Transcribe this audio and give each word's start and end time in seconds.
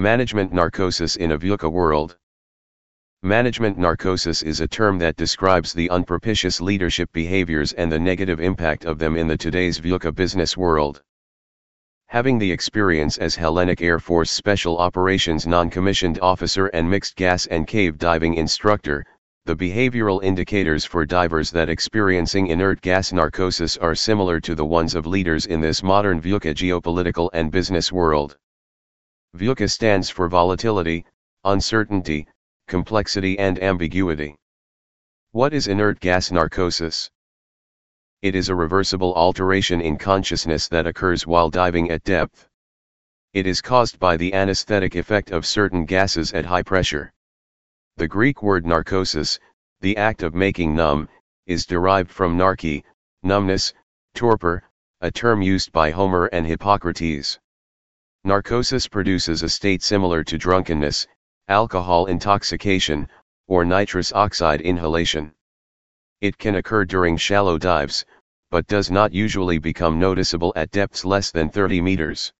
Management 0.00 0.50
narcosis 0.50 1.16
in 1.16 1.32
a 1.32 1.38
VUCA 1.38 1.70
world. 1.70 2.16
Management 3.22 3.76
narcosis 3.76 4.40
is 4.40 4.60
a 4.60 4.66
term 4.66 4.98
that 4.98 5.16
describes 5.16 5.74
the 5.74 5.90
unpropitious 5.90 6.58
leadership 6.58 7.12
behaviors 7.12 7.74
and 7.74 7.92
the 7.92 7.98
negative 7.98 8.40
impact 8.40 8.86
of 8.86 8.98
them 8.98 9.14
in 9.14 9.28
the 9.28 9.36
today's 9.36 9.78
VUCA 9.78 10.14
business 10.14 10.56
world. 10.56 11.02
Having 12.06 12.38
the 12.38 12.50
experience 12.50 13.18
as 13.18 13.36
Hellenic 13.36 13.82
Air 13.82 13.98
Force 13.98 14.30
Special 14.30 14.78
Operations 14.78 15.46
non-commissioned 15.46 16.18
officer 16.20 16.68
and 16.68 16.88
mixed 16.88 17.14
gas 17.14 17.44
and 17.44 17.66
cave 17.66 17.98
diving 17.98 18.36
instructor, 18.36 19.04
the 19.44 19.54
behavioral 19.54 20.24
indicators 20.24 20.86
for 20.86 21.04
divers 21.04 21.50
that 21.50 21.68
experiencing 21.68 22.46
inert 22.46 22.80
gas 22.80 23.12
narcosis 23.12 23.76
are 23.76 23.94
similar 23.94 24.40
to 24.40 24.54
the 24.54 24.64
ones 24.64 24.94
of 24.94 25.04
leaders 25.04 25.44
in 25.44 25.60
this 25.60 25.82
modern 25.82 26.22
VUCA 26.22 26.54
geopolitical 26.54 27.28
and 27.34 27.52
business 27.52 27.92
world. 27.92 28.38
VUCA 29.36 29.70
stands 29.70 30.10
for 30.10 30.28
volatility, 30.28 31.04
uncertainty, 31.44 32.26
complexity 32.66 33.38
and 33.38 33.62
ambiguity. 33.62 34.36
What 35.30 35.54
is 35.54 35.68
inert 35.68 36.00
gas 36.00 36.32
narcosis? 36.32 37.10
It 38.22 38.34
is 38.34 38.48
a 38.48 38.54
reversible 38.54 39.14
alteration 39.14 39.80
in 39.80 39.96
consciousness 39.96 40.68
that 40.68 40.86
occurs 40.86 41.26
while 41.26 41.48
diving 41.48 41.90
at 41.90 42.02
depth. 42.02 42.48
It 43.32 43.46
is 43.46 43.62
caused 43.62 44.00
by 44.00 44.16
the 44.16 44.34
anesthetic 44.34 44.96
effect 44.96 45.30
of 45.30 45.46
certain 45.46 45.84
gases 45.84 46.32
at 46.32 46.44
high 46.44 46.64
pressure. 46.64 47.12
The 47.96 48.08
Greek 48.08 48.42
word 48.42 48.66
narcosis, 48.66 49.38
the 49.80 49.96
act 49.96 50.24
of 50.24 50.34
making 50.34 50.74
numb, 50.74 51.08
is 51.46 51.64
derived 51.64 52.10
from 52.10 52.36
narke, 52.36 52.82
numbness, 53.22 53.72
torpor, 54.14 54.64
a 55.00 55.10
term 55.10 55.40
used 55.42 55.70
by 55.70 55.92
Homer 55.92 56.26
and 56.26 56.44
Hippocrates. 56.44 57.38
Narcosis 58.22 58.86
produces 58.86 59.42
a 59.42 59.48
state 59.48 59.82
similar 59.82 60.22
to 60.24 60.36
drunkenness, 60.36 61.06
alcohol 61.48 62.04
intoxication, 62.04 63.08
or 63.46 63.64
nitrous 63.64 64.12
oxide 64.12 64.60
inhalation. 64.60 65.32
It 66.20 66.36
can 66.36 66.56
occur 66.56 66.84
during 66.84 67.16
shallow 67.16 67.56
dives, 67.56 68.04
but 68.50 68.66
does 68.66 68.90
not 68.90 69.14
usually 69.14 69.56
become 69.56 69.98
noticeable 69.98 70.52
at 70.54 70.70
depths 70.70 71.02
less 71.06 71.30
than 71.30 71.48
30 71.48 71.80
meters. 71.80 72.30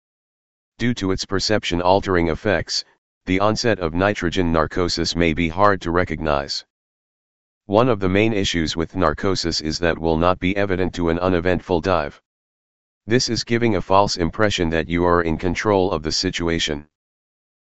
Due 0.77 0.93
to 0.93 1.13
its 1.13 1.25
perception 1.25 1.81
altering 1.81 2.29
effects, 2.29 2.85
the 3.25 3.41
onset 3.41 3.79
of 3.79 3.95
nitrogen 3.95 4.53
narcosis 4.53 5.17
may 5.17 5.33
be 5.33 5.49
hard 5.49 5.81
to 5.81 5.91
recognize. 5.91 6.63
One 7.65 7.89
of 7.89 8.01
the 8.01 8.09
main 8.11 8.35
issues 8.35 8.77
with 8.77 8.97
narcosis 8.97 9.63
is 9.63 9.79
that 9.79 9.99
will 9.99 10.19
not 10.19 10.39
be 10.39 10.55
evident 10.59 10.95
to 10.97 11.09
an 11.09 11.19
uneventful 11.19 11.81
dive. 11.81 12.21
This 13.07 13.29
is 13.29 13.45
giving 13.45 13.77
a 13.77 13.83
false 13.83 14.17
impression 14.17 14.71
that 14.71 14.89
you 14.89 15.05
are 15.05 15.23
in 15.23 15.39
control 15.39 15.91
of 15.91 16.03
the 16.03 16.13
situation. 16.13 16.87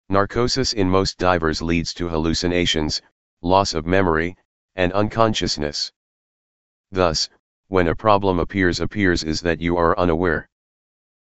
Narcosis 0.09 0.73
in 0.73 0.89
most 0.89 1.19
divers 1.19 1.61
leads 1.61 1.93
to 1.95 2.09
hallucinations, 2.09 3.03
loss 3.43 3.75
of 3.75 3.87
memory, 3.87 4.37
and 4.77 4.93
unconsciousness. 4.93 5.93
Thus, 6.91 7.29
when 7.69 7.89
a 7.89 7.97
problem 7.97 8.39
appears 8.39 8.81
appears 8.81 9.25
is 9.25 9.41
that 9.41 9.61
you 9.61 9.77
are 9.77 9.99
unaware. 9.99 10.49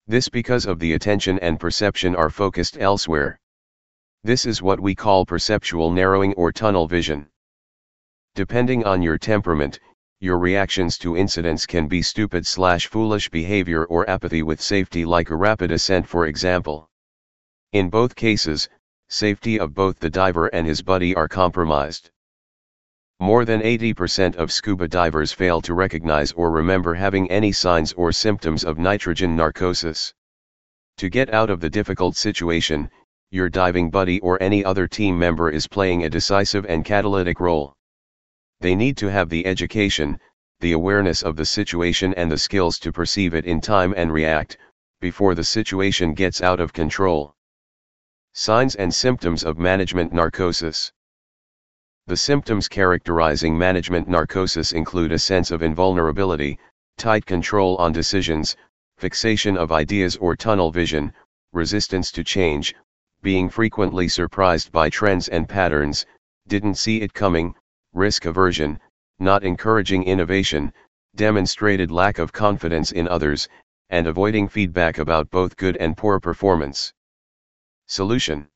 This 0.06 0.28
because 0.28 0.64
of 0.64 0.78
the 0.78 0.94
attention 0.94 1.38
and 1.40 1.60
perception 1.60 2.16
are 2.16 2.30
focused 2.30 2.78
elsewhere. 2.78 3.38
This 4.24 4.46
is 4.46 4.62
what 4.62 4.80
we 4.80 4.94
call 4.94 5.26
perceptual 5.26 5.90
narrowing 5.90 6.32
or 6.34 6.50
tunnel 6.50 6.88
vision. 6.88 7.28
Depending 8.34 8.84
on 8.84 9.02
your 9.02 9.18
temperament, 9.18 9.80
your 10.20 10.38
reactions 10.38 10.98
to 10.98 11.16
incidents 11.16 11.64
can 11.64 11.86
be 11.86 12.02
stupid 12.02 12.44
slash 12.44 12.88
foolish 12.88 13.28
behavior 13.30 13.84
or 13.84 14.10
apathy 14.10 14.42
with 14.42 14.60
safety 14.60 15.04
like 15.04 15.30
a 15.30 15.36
rapid 15.36 15.70
ascent 15.70 16.08
for 16.08 16.26
example. 16.26 16.90
In 17.72 17.88
both 17.88 18.16
cases, 18.16 18.68
safety 19.08 19.60
of 19.60 19.74
both 19.74 20.00
the 20.00 20.10
diver 20.10 20.48
and 20.48 20.66
his 20.66 20.82
buddy 20.82 21.14
are 21.14 21.28
compromised. 21.28 22.10
More 23.20 23.44
than 23.44 23.60
80% 23.60 24.34
of 24.34 24.50
scuba 24.50 24.88
divers 24.88 25.32
fail 25.32 25.60
to 25.62 25.74
recognize 25.74 26.32
or 26.32 26.50
remember 26.50 26.94
having 26.94 27.30
any 27.30 27.52
signs 27.52 27.92
or 27.92 28.10
symptoms 28.10 28.64
of 28.64 28.76
nitrogen 28.76 29.36
narcosis. 29.36 30.12
To 30.96 31.08
get 31.08 31.32
out 31.32 31.48
of 31.48 31.60
the 31.60 31.70
difficult 31.70 32.16
situation, 32.16 32.90
your 33.30 33.48
diving 33.48 33.88
buddy 33.88 34.18
or 34.18 34.42
any 34.42 34.64
other 34.64 34.88
team 34.88 35.16
member 35.16 35.48
is 35.48 35.68
playing 35.68 36.02
a 36.02 36.10
decisive 36.10 36.66
and 36.66 36.84
catalytic 36.84 37.38
role. 37.38 37.76
They 38.60 38.74
need 38.74 38.96
to 38.96 39.10
have 39.10 39.28
the 39.28 39.46
education, 39.46 40.18
the 40.60 40.72
awareness 40.72 41.22
of 41.22 41.36
the 41.36 41.44
situation 41.44 42.12
and 42.14 42.30
the 42.30 42.38
skills 42.38 42.80
to 42.80 42.90
perceive 42.90 43.32
it 43.34 43.44
in 43.44 43.60
time 43.60 43.94
and 43.96 44.12
react, 44.12 44.58
before 45.00 45.36
the 45.36 45.44
situation 45.44 46.12
gets 46.12 46.42
out 46.42 46.58
of 46.58 46.72
control. 46.72 47.36
Signs 48.32 48.74
and 48.74 48.92
symptoms 48.92 49.44
of 49.44 49.58
management 49.58 50.12
narcosis. 50.12 50.92
The 52.08 52.16
symptoms 52.16 52.66
characterizing 52.66 53.56
management 53.56 54.08
narcosis 54.08 54.72
include 54.72 55.12
a 55.12 55.18
sense 55.20 55.52
of 55.52 55.62
invulnerability, 55.62 56.58
tight 56.96 57.26
control 57.26 57.76
on 57.76 57.92
decisions, 57.92 58.56
fixation 58.96 59.56
of 59.56 59.70
ideas 59.70 60.16
or 60.16 60.34
tunnel 60.34 60.72
vision, 60.72 61.12
resistance 61.52 62.10
to 62.10 62.24
change, 62.24 62.74
being 63.22 63.48
frequently 63.48 64.08
surprised 64.08 64.72
by 64.72 64.90
trends 64.90 65.28
and 65.28 65.48
patterns, 65.48 66.06
didn't 66.48 66.74
see 66.74 67.00
it 67.02 67.14
coming, 67.14 67.54
risk 67.92 68.24
aversion, 68.24 68.78
not 69.18 69.44
encouraging 69.44 70.04
innovation, 70.04 70.72
demonstrated 71.16 71.90
lack 71.90 72.18
of 72.18 72.32
confidence 72.32 72.92
in 72.92 73.08
others, 73.08 73.48
and 73.90 74.06
avoiding 74.06 74.48
feedback 74.48 74.98
about 74.98 75.30
both 75.30 75.56
good 75.56 75.76
and 75.78 75.96
poor 75.96 76.20
performance. 76.20 76.92
Solution 77.86 78.48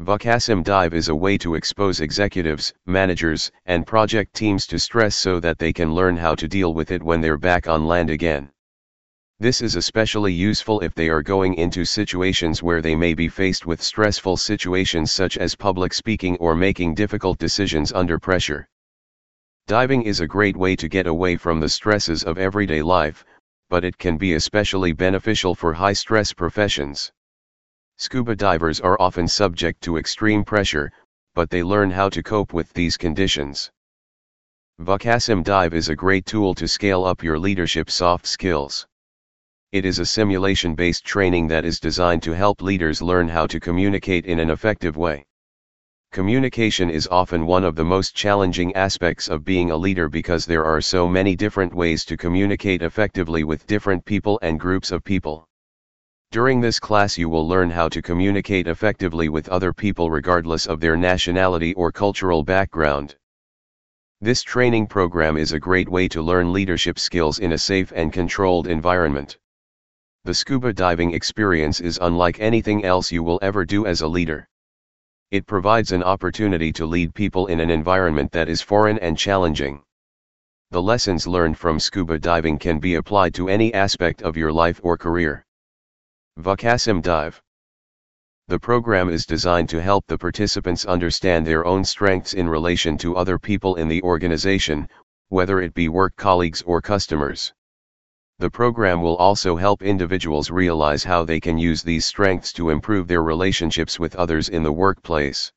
VUCASM 0.00 0.64
Dive 0.64 0.92
is 0.92 1.08
a 1.08 1.14
way 1.14 1.38
to 1.38 1.54
expose 1.54 2.00
executives, 2.00 2.74
managers, 2.84 3.52
and 3.66 3.86
project 3.86 4.34
teams 4.34 4.66
to 4.66 4.78
stress 4.78 5.14
so 5.14 5.38
that 5.38 5.58
they 5.58 5.72
can 5.72 5.94
learn 5.94 6.16
how 6.16 6.34
to 6.34 6.48
deal 6.48 6.74
with 6.74 6.90
it 6.90 7.02
when 7.02 7.20
they're 7.20 7.38
back 7.38 7.68
on 7.68 7.86
land 7.86 8.10
again. 8.10 8.50
This 9.40 9.60
is 9.60 9.74
especially 9.74 10.32
useful 10.32 10.78
if 10.80 10.94
they 10.94 11.08
are 11.08 11.20
going 11.20 11.54
into 11.54 11.84
situations 11.84 12.62
where 12.62 12.80
they 12.80 12.94
may 12.94 13.14
be 13.14 13.28
faced 13.28 13.66
with 13.66 13.82
stressful 13.82 14.36
situations 14.36 15.10
such 15.10 15.36
as 15.38 15.56
public 15.56 15.92
speaking 15.92 16.36
or 16.36 16.54
making 16.54 16.94
difficult 16.94 17.38
decisions 17.38 17.92
under 17.92 18.16
pressure. 18.16 18.68
Diving 19.66 20.04
is 20.04 20.20
a 20.20 20.28
great 20.28 20.56
way 20.56 20.76
to 20.76 20.88
get 20.88 21.08
away 21.08 21.36
from 21.36 21.58
the 21.58 21.68
stresses 21.68 22.22
of 22.22 22.38
everyday 22.38 22.80
life, 22.80 23.24
but 23.68 23.84
it 23.84 23.98
can 23.98 24.16
be 24.16 24.34
especially 24.34 24.92
beneficial 24.92 25.54
for 25.56 25.74
high 25.74 25.94
stress 25.94 26.32
professions. 26.32 27.10
Scuba 27.96 28.36
divers 28.36 28.80
are 28.80 29.00
often 29.00 29.26
subject 29.26 29.80
to 29.82 29.96
extreme 29.96 30.44
pressure, 30.44 30.92
but 31.34 31.50
they 31.50 31.64
learn 31.64 31.90
how 31.90 32.08
to 32.08 32.22
cope 32.22 32.52
with 32.52 32.72
these 32.72 32.96
conditions. 32.96 33.72
VUCASM 34.80 35.42
Dive 35.42 35.74
is 35.74 35.88
a 35.88 35.96
great 35.96 36.24
tool 36.24 36.54
to 36.54 36.68
scale 36.68 37.04
up 37.04 37.24
your 37.24 37.38
leadership 37.38 37.90
soft 37.90 38.26
skills. 38.26 38.86
It 39.74 39.84
is 39.84 39.98
a 39.98 40.06
simulation 40.06 40.76
based 40.76 41.04
training 41.04 41.48
that 41.48 41.64
is 41.64 41.80
designed 41.80 42.22
to 42.22 42.30
help 42.30 42.62
leaders 42.62 43.02
learn 43.02 43.26
how 43.26 43.48
to 43.48 43.58
communicate 43.58 44.24
in 44.24 44.38
an 44.38 44.48
effective 44.48 44.96
way. 44.96 45.26
Communication 46.12 46.88
is 46.88 47.08
often 47.10 47.44
one 47.44 47.64
of 47.64 47.74
the 47.74 47.84
most 47.84 48.14
challenging 48.14 48.72
aspects 48.76 49.26
of 49.26 49.44
being 49.44 49.72
a 49.72 49.76
leader 49.76 50.08
because 50.08 50.46
there 50.46 50.64
are 50.64 50.80
so 50.80 51.08
many 51.08 51.34
different 51.34 51.74
ways 51.74 52.04
to 52.04 52.16
communicate 52.16 52.82
effectively 52.82 53.42
with 53.42 53.66
different 53.66 54.04
people 54.04 54.38
and 54.42 54.60
groups 54.60 54.92
of 54.92 55.02
people. 55.02 55.44
During 56.30 56.60
this 56.60 56.78
class 56.78 57.18
you 57.18 57.28
will 57.28 57.48
learn 57.48 57.68
how 57.68 57.88
to 57.88 58.00
communicate 58.00 58.68
effectively 58.68 59.28
with 59.28 59.48
other 59.48 59.72
people 59.72 60.08
regardless 60.08 60.66
of 60.66 60.78
their 60.78 60.96
nationality 60.96 61.74
or 61.74 61.90
cultural 61.90 62.44
background. 62.44 63.16
This 64.20 64.44
training 64.44 64.86
program 64.86 65.36
is 65.36 65.50
a 65.50 65.58
great 65.58 65.88
way 65.88 66.06
to 66.10 66.22
learn 66.22 66.52
leadership 66.52 66.96
skills 66.96 67.40
in 67.40 67.50
a 67.50 67.58
safe 67.58 67.92
and 67.96 68.12
controlled 68.12 68.68
environment. 68.68 69.36
The 70.26 70.32
scuba 70.32 70.72
diving 70.72 71.12
experience 71.12 71.80
is 71.80 71.98
unlike 72.00 72.40
anything 72.40 72.82
else 72.82 73.12
you 73.12 73.22
will 73.22 73.38
ever 73.42 73.66
do 73.66 73.84
as 73.84 74.00
a 74.00 74.08
leader. 74.08 74.48
It 75.30 75.46
provides 75.46 75.92
an 75.92 76.02
opportunity 76.02 76.72
to 76.72 76.86
lead 76.86 77.14
people 77.14 77.48
in 77.48 77.60
an 77.60 77.68
environment 77.68 78.32
that 78.32 78.48
is 78.48 78.62
foreign 78.62 78.98
and 79.00 79.18
challenging. 79.18 79.82
The 80.70 80.80
lessons 80.80 81.26
learned 81.26 81.58
from 81.58 81.78
scuba 81.78 82.18
diving 82.18 82.58
can 82.58 82.78
be 82.78 82.94
applied 82.94 83.34
to 83.34 83.50
any 83.50 83.74
aspect 83.74 84.22
of 84.22 84.34
your 84.34 84.50
life 84.50 84.80
or 84.82 84.96
career. 84.96 85.44
VUCASM 86.38 87.02
Dive 87.02 87.42
The 88.48 88.58
program 88.58 89.10
is 89.10 89.26
designed 89.26 89.68
to 89.68 89.82
help 89.82 90.06
the 90.06 90.16
participants 90.16 90.86
understand 90.86 91.46
their 91.46 91.66
own 91.66 91.84
strengths 91.84 92.32
in 92.32 92.48
relation 92.48 92.96
to 92.98 93.14
other 93.14 93.38
people 93.38 93.74
in 93.74 93.88
the 93.88 94.02
organization, 94.02 94.88
whether 95.28 95.60
it 95.60 95.74
be 95.74 95.90
work 95.90 96.16
colleagues 96.16 96.62
or 96.62 96.80
customers. 96.80 97.52
The 98.40 98.50
program 98.50 99.00
will 99.00 99.16
also 99.16 99.54
help 99.54 99.80
individuals 99.80 100.50
realize 100.50 101.04
how 101.04 101.24
they 101.24 101.38
can 101.38 101.56
use 101.56 101.84
these 101.84 102.04
strengths 102.04 102.52
to 102.54 102.70
improve 102.70 103.06
their 103.06 103.22
relationships 103.22 104.00
with 104.00 104.16
others 104.16 104.48
in 104.48 104.64
the 104.64 104.72
workplace. 104.72 105.52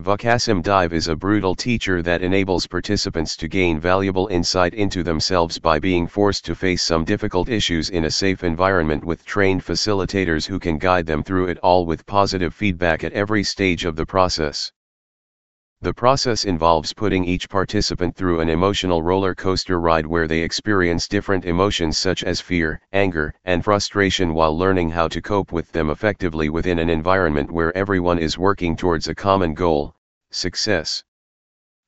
VUCASM 0.00 0.62
Dive 0.62 0.92
is 0.92 1.08
a 1.08 1.16
brutal 1.16 1.56
teacher 1.56 2.00
that 2.00 2.22
enables 2.22 2.68
participants 2.68 3.36
to 3.36 3.48
gain 3.48 3.80
valuable 3.80 4.28
insight 4.28 4.72
into 4.72 5.02
themselves 5.02 5.58
by 5.58 5.80
being 5.80 6.06
forced 6.06 6.44
to 6.44 6.54
face 6.54 6.82
some 6.82 7.04
difficult 7.04 7.48
issues 7.48 7.90
in 7.90 8.04
a 8.04 8.10
safe 8.10 8.44
environment 8.44 9.04
with 9.04 9.24
trained 9.24 9.64
facilitators 9.64 10.46
who 10.46 10.60
can 10.60 10.78
guide 10.78 11.06
them 11.06 11.24
through 11.24 11.48
it 11.48 11.58
all 11.58 11.86
with 11.86 12.06
positive 12.06 12.54
feedback 12.54 13.02
at 13.02 13.12
every 13.12 13.42
stage 13.42 13.84
of 13.84 13.96
the 13.96 14.06
process. 14.06 14.70
The 15.84 15.92
process 15.92 16.46
involves 16.46 16.94
putting 16.94 17.26
each 17.26 17.46
participant 17.46 18.16
through 18.16 18.40
an 18.40 18.48
emotional 18.48 19.02
roller 19.02 19.34
coaster 19.34 19.78
ride 19.78 20.06
where 20.06 20.26
they 20.26 20.40
experience 20.40 21.06
different 21.06 21.44
emotions 21.44 21.98
such 21.98 22.24
as 22.24 22.40
fear, 22.40 22.80
anger, 22.94 23.34
and 23.44 23.62
frustration 23.62 24.32
while 24.32 24.56
learning 24.56 24.88
how 24.88 25.08
to 25.08 25.20
cope 25.20 25.52
with 25.52 25.70
them 25.72 25.90
effectively 25.90 26.48
within 26.48 26.78
an 26.78 26.88
environment 26.88 27.52
where 27.52 27.76
everyone 27.76 28.18
is 28.18 28.38
working 28.38 28.76
towards 28.76 29.08
a 29.08 29.14
common 29.14 29.52
goal, 29.52 29.94
success. 30.30 31.04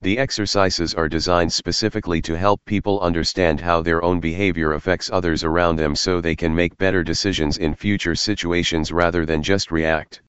The 0.02 0.18
exercises 0.18 0.92
are 0.92 1.08
designed 1.08 1.54
specifically 1.54 2.20
to 2.20 2.36
help 2.36 2.62
people 2.66 3.00
understand 3.00 3.62
how 3.62 3.80
their 3.80 4.04
own 4.04 4.20
behavior 4.20 4.74
affects 4.74 5.08
others 5.10 5.42
around 5.42 5.76
them 5.76 5.96
so 5.96 6.20
they 6.20 6.36
can 6.36 6.54
make 6.54 6.76
better 6.76 7.02
decisions 7.02 7.56
in 7.56 7.74
future 7.74 8.14
situations 8.14 8.92
rather 8.92 9.24
than 9.24 9.42
just 9.42 9.70
react. 9.70 10.20